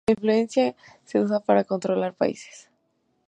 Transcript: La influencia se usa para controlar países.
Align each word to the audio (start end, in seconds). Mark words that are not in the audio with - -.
La 0.07 0.13
influencia 0.13 0.75
se 1.05 1.19
usa 1.19 1.39
para 1.41 1.63
controlar 1.63 2.15
países. 2.15 2.71